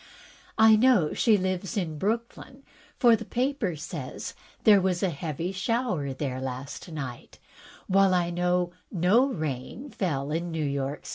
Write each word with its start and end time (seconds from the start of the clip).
I 0.57 0.75
know 0.75 1.13
she 1.13 1.37
lives 1.37 1.77
in 1.77 1.99
Brooklyn, 1.99 2.63
for 2.97 3.15
the 3.15 3.23
paper 3.23 3.75
says 3.75 4.33
there 4.63 4.81
was 4.81 5.03
a 5.03 5.11
heavy 5.11 5.51
shower 5.51 6.11
there 6.11 6.41
last 6.41 6.91
night, 6.91 7.37
while 7.85 8.15
I 8.15 8.31
know 8.31 8.71
no 8.91 9.27
rain 9.27 9.91
fell 9.91 10.31
in 10.31 10.49
New 10.49 10.65
York. 10.65 11.05